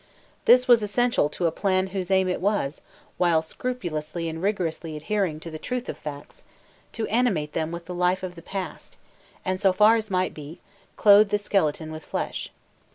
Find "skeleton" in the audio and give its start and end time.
11.37-11.91